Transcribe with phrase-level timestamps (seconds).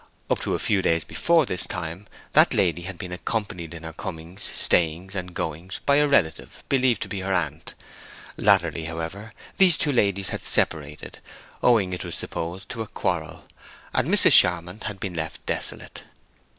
[0.31, 3.93] Up to a few days before this time that lady had been accompanied in her
[3.93, 7.75] comings, stayings, and goings by a relative believed to be her aunt;
[8.35, 11.19] latterly, however, these two ladies had separated,
[11.61, 13.45] owing, it was supposed, to a quarrel,
[13.93, 14.31] and Mrs.
[14.31, 16.03] Charmond had been left desolate.